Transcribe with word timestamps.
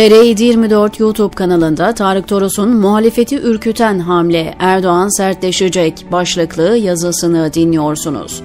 TR724 0.00 1.00
YouTube 1.02 1.34
kanalında 1.34 1.94
Tarık 1.94 2.28
Toros'un 2.28 2.76
muhalefeti 2.76 3.40
ürküten 3.40 3.98
hamle 3.98 4.54
Erdoğan 4.58 5.16
sertleşecek 5.16 6.06
başlıklı 6.12 6.76
yazısını 6.76 7.54
dinliyorsunuz. 7.54 8.42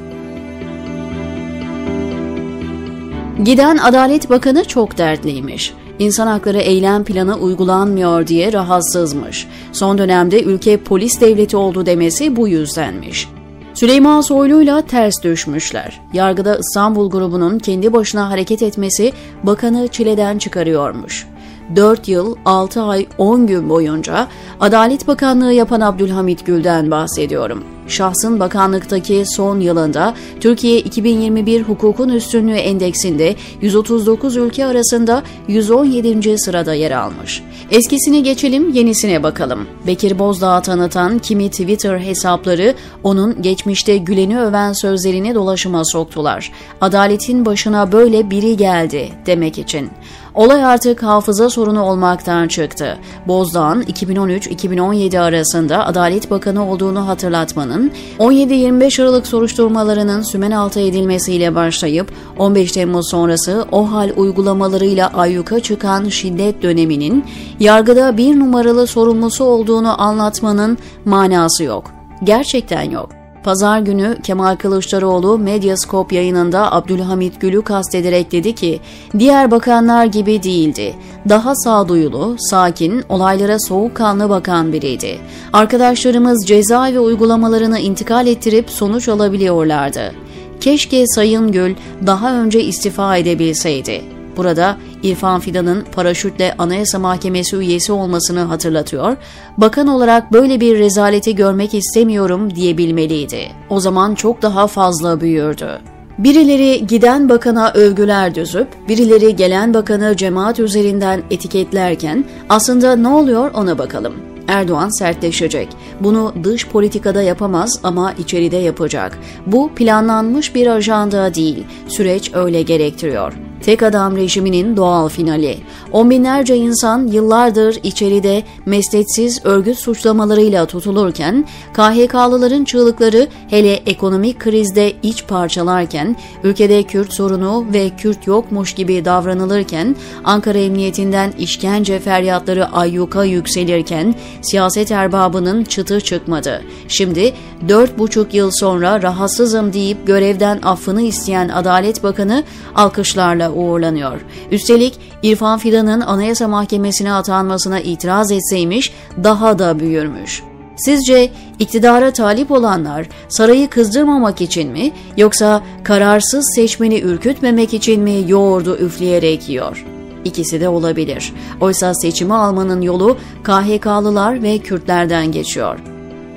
Giden 3.43 3.77
Adalet 3.77 4.29
Bakanı 4.29 4.65
çok 4.65 4.97
dertliymiş. 4.97 5.73
İnsan 5.99 6.27
hakları 6.27 6.57
eylem 6.57 7.03
planı 7.03 7.37
uygulanmıyor 7.37 8.27
diye 8.27 8.53
rahatsızmış. 8.53 9.47
Son 9.71 9.97
dönemde 9.97 10.43
ülke 10.43 10.77
polis 10.77 11.21
devleti 11.21 11.57
oldu 11.57 11.85
demesi 11.85 12.35
bu 12.35 12.47
yüzdenmiş. 12.47 13.27
Süleyman 13.73 14.21
Soylu'yla 14.21 14.81
ters 14.81 15.23
düşmüşler. 15.23 16.01
Yargıda 16.13 16.57
İstanbul 16.57 17.09
grubunun 17.09 17.59
kendi 17.59 17.93
başına 17.93 18.29
hareket 18.29 18.61
etmesi 18.61 19.13
bakanı 19.43 19.87
çileden 19.87 20.37
çıkarıyormuş. 20.37 21.27
4 21.75 22.07
yıl 22.07 22.35
6 22.45 22.81
ay 22.81 23.07
10 23.17 23.47
gün 23.47 23.69
boyunca 23.69 24.27
Adalet 24.59 25.07
Bakanlığı 25.07 25.53
yapan 25.53 25.81
Abdülhamit 25.81 26.45
Gül'den 26.45 26.91
bahsediyorum. 26.91 27.63
Şahsın 27.87 28.39
bakanlıktaki 28.39 29.23
son 29.25 29.59
yılında 29.59 30.13
Türkiye 30.39 30.79
2021 30.79 31.63
Hukukun 31.63 32.09
Üstünlüğü 32.09 32.55
Endeksinde 32.55 33.35
139 33.61 34.35
ülke 34.37 34.65
arasında 34.65 35.23
117. 35.47 36.37
sırada 36.37 36.73
yer 36.73 36.91
almış. 36.91 37.43
Eskisine 37.71 38.19
geçelim, 38.19 38.73
yenisine 38.73 39.23
bakalım. 39.23 39.67
Bekir 39.87 40.19
Bozdağ 40.19 40.61
tanıtan 40.61 41.19
kimi 41.19 41.49
Twitter 41.49 41.99
hesapları 41.99 42.75
onun 43.03 43.41
geçmişte 43.41 43.97
Gülen'i 43.97 44.39
öven 44.39 44.73
sözlerini 44.73 45.35
dolaşıma 45.35 45.85
soktular. 45.85 46.51
Adaletin 46.81 47.45
başına 47.45 47.91
böyle 47.91 48.29
biri 48.29 48.57
geldi 48.57 49.09
demek 49.25 49.57
için. 49.57 49.89
Olay 50.35 50.65
artık 50.65 51.03
hafıza 51.03 51.49
sorunu 51.49 51.83
olmaktan 51.83 52.47
çıktı. 52.47 52.97
Bozdağ'ın 53.27 53.81
2013-2017 53.81 55.19
arasında 55.19 55.85
Adalet 55.85 56.31
Bakanı 56.31 56.71
olduğunu 56.71 57.07
hatırlatmanın, 57.07 57.91
17-25 58.19 59.01
Aralık 59.01 59.27
soruşturmalarının 59.27 60.21
sümen 60.21 60.51
altı 60.51 60.79
edilmesiyle 60.79 61.55
başlayıp 61.55 62.11
15 62.37 62.71
Temmuz 62.71 63.09
sonrası 63.09 63.65
o 63.71 63.91
hal 63.91 64.11
uygulamalarıyla 64.15 65.07
ayyuka 65.13 65.59
çıkan 65.59 66.09
şiddet 66.09 66.61
döneminin 66.61 67.25
yargıda 67.59 68.17
bir 68.17 68.39
numaralı 68.39 68.87
sorumlusu 68.87 69.43
olduğunu 69.43 70.01
anlatmanın 70.01 70.77
manası 71.05 71.63
yok. 71.63 71.91
Gerçekten 72.23 72.91
yok. 72.91 73.24
Pazar 73.45 73.79
günü 73.79 74.17
Kemal 74.23 74.55
Kılıçdaroğlu 74.55 75.37
Medyascope 75.37 76.15
yayınında 76.15 76.71
Abdülhamit 76.71 77.41
Gül'ü 77.41 77.61
kastederek 77.61 78.31
dedi 78.31 78.55
ki, 78.55 78.79
diğer 79.19 79.51
bakanlar 79.51 80.05
gibi 80.05 80.43
değildi. 80.43 80.95
Daha 81.29 81.55
sağduyulu, 81.55 82.35
sakin, 82.39 83.03
olaylara 83.09 83.59
soğukkanlı 83.59 84.29
bakan 84.29 84.73
biriydi. 84.73 85.19
Arkadaşlarımız 85.53 86.47
cezaevi 86.47 86.99
uygulamalarını 86.99 87.79
intikal 87.79 88.27
ettirip 88.27 88.69
sonuç 88.69 89.09
alabiliyorlardı. 89.09 90.11
Keşke 90.59 91.07
Sayın 91.07 91.51
Gül 91.51 91.75
daha 92.07 92.33
önce 92.33 92.63
istifa 92.63 93.17
edebilseydi. 93.17 94.14
Burada 94.37 94.77
İrfan 95.03 95.39
Fidan'ın 95.39 95.85
paraşütle 95.91 96.55
Anayasa 96.57 96.99
Mahkemesi 96.99 97.55
üyesi 97.55 97.91
olmasını 97.91 98.39
hatırlatıyor, 98.39 99.17
bakan 99.57 99.87
olarak 99.87 100.33
böyle 100.33 100.59
bir 100.59 100.79
rezaleti 100.79 101.35
görmek 101.35 101.73
istemiyorum 101.73 102.55
diyebilmeliydi. 102.55 103.51
O 103.69 103.79
zaman 103.79 104.15
çok 104.15 104.41
daha 104.41 104.67
fazla 104.67 105.21
büyürdü. 105.21 105.69
Birileri 106.17 106.87
giden 106.87 107.29
bakana 107.29 107.71
övgüler 107.71 108.35
düzüp, 108.35 108.67
birileri 108.89 109.35
gelen 109.35 109.73
bakanı 109.73 110.17
cemaat 110.17 110.59
üzerinden 110.59 111.23
etiketlerken 111.31 112.25
aslında 112.49 112.95
ne 112.95 113.07
oluyor 113.07 113.51
ona 113.53 113.77
bakalım. 113.77 114.13
Erdoğan 114.47 114.89
sertleşecek. 114.89 115.67
Bunu 115.99 116.33
dış 116.43 116.67
politikada 116.67 117.21
yapamaz 117.21 117.79
ama 117.83 118.13
içeride 118.13 118.57
yapacak. 118.57 119.17
Bu 119.45 119.71
planlanmış 119.75 120.55
bir 120.55 120.67
ajanda 120.67 121.33
değil. 121.33 121.63
Süreç 121.87 122.31
öyle 122.33 122.61
gerektiriyor. 122.61 123.33
Tek 123.61 123.83
adam 123.83 124.17
rejiminin 124.17 124.77
doğal 124.77 125.09
finali. 125.09 125.57
On 125.91 126.09
binlerce 126.09 126.55
insan 126.57 127.07
yıllardır 127.07 127.79
içeride 127.83 128.43
mesletsiz 128.65 129.45
örgüt 129.45 129.79
suçlamalarıyla 129.79 130.65
tutulurken, 130.65 131.45
KHK'lıların 131.73 132.63
çığlıkları 132.63 133.27
hele 133.49 133.73
ekonomik 133.73 134.39
krizde 134.39 134.93
iç 135.03 135.27
parçalarken, 135.27 136.15
ülkede 136.43 136.83
Kürt 136.83 137.13
sorunu 137.13 137.65
ve 137.73 137.89
Kürt 137.89 138.27
yokmuş 138.27 138.73
gibi 138.73 139.05
davranılırken, 139.05 139.95
Ankara 140.23 140.57
Emniyetinden 140.57 141.31
işkence 141.39 141.99
feryatları 141.99 142.71
ayyuka 142.71 143.23
yükselirken, 143.23 144.15
siyaset 144.41 144.91
erbabının 144.91 145.63
çıtı 145.63 146.01
çıkmadı. 146.01 146.61
Şimdi 146.87 147.33
dört 147.69 147.99
buçuk 147.99 148.33
yıl 148.33 148.51
sonra 148.51 149.01
rahatsızım 149.01 149.73
deyip 149.73 150.07
görevden 150.07 150.59
affını 150.63 151.01
isteyen 151.01 151.49
Adalet 151.49 152.03
Bakanı 152.03 152.43
alkışlarla 152.75 153.54
uğurlanıyor. 153.55 154.21
Üstelik 154.51 154.99
İrfan 155.23 155.59
Fidan'ın 155.59 156.01
Anayasa 156.01 156.47
Mahkemesi'ne 156.47 157.13
atanmasına 157.13 157.79
itiraz 157.79 158.31
etseymiş 158.31 158.93
daha 159.23 159.59
da 159.59 159.79
büyürmüş. 159.79 160.43
Sizce 160.77 161.31
iktidara 161.59 162.11
talip 162.13 162.51
olanlar 162.51 163.09
sarayı 163.29 163.69
kızdırmamak 163.69 164.41
için 164.41 164.71
mi 164.71 164.91
yoksa 165.17 165.63
kararsız 165.83 166.53
seçmeni 166.55 166.99
ürkütmemek 166.99 167.73
için 167.73 168.01
mi 168.01 168.23
yoğurdu 168.27 168.77
üfleyerek 168.77 169.49
yiyor? 169.49 169.85
İkisi 170.25 170.61
de 170.61 170.69
olabilir. 170.69 171.33
Oysa 171.61 171.93
seçimi 171.93 172.33
almanın 172.33 172.81
yolu 172.81 173.17
KHK'lılar 173.43 174.43
ve 174.43 174.57
Kürtlerden 174.57 175.31
geçiyor. 175.31 175.94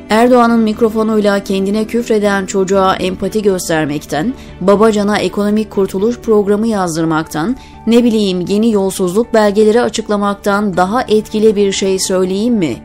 Erdoğan'ın 0.09 0.61
mikrofonuyla 0.61 1.45
kendine 1.45 1.85
küfreden 1.85 2.47
çocuğa 2.47 2.97
empati 2.97 3.43
göstermekten, 3.43 4.35
Babacan'a 4.61 5.19
ekonomik 5.19 5.71
kurtuluş 5.71 6.19
programı 6.19 6.67
yazdırmaktan, 6.67 7.57
ne 7.87 8.05
bileyim 8.05 8.45
yeni 8.49 8.73
yolsuzluk 8.73 9.35
belgeleri 9.35 9.81
açıklamaktan 9.81 10.77
daha 10.77 11.03
etkili 11.03 11.57
bir 11.57 11.73
şey 11.73 11.99
söyleyeyim 11.99 12.55
mi? 12.55 12.77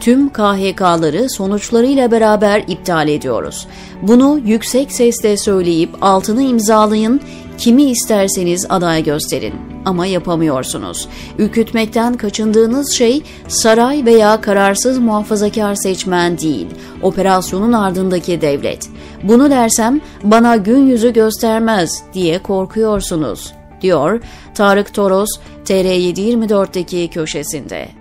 Tüm 0.00 0.28
KHK'ları 0.28 1.30
sonuçlarıyla 1.30 2.10
beraber 2.10 2.64
iptal 2.68 3.08
ediyoruz. 3.08 3.66
Bunu 4.02 4.40
yüksek 4.44 4.92
sesle 4.92 5.36
söyleyip 5.36 5.90
altını 6.00 6.42
imzalayın, 6.42 7.20
kimi 7.60 7.82
isterseniz 7.82 8.66
aday 8.68 9.04
gösterin 9.04 9.54
ama 9.84 10.06
yapamıyorsunuz. 10.06 11.08
Ürkütmekten 11.38 12.14
kaçındığınız 12.14 12.92
şey 12.92 13.22
saray 13.48 14.04
veya 14.04 14.40
kararsız 14.40 14.98
muhafazakar 14.98 15.74
seçmen 15.74 16.38
değil, 16.38 16.66
operasyonun 17.02 17.72
ardındaki 17.72 18.40
devlet. 18.40 18.88
Bunu 19.22 19.50
dersem 19.50 20.00
bana 20.22 20.56
gün 20.56 20.86
yüzü 20.86 21.12
göstermez 21.12 22.02
diye 22.14 22.38
korkuyorsunuz, 22.42 23.52
diyor 23.80 24.20
Tarık 24.54 24.94
Toros 24.94 25.30
TR724'deki 25.64 27.08
köşesinde. 27.08 27.99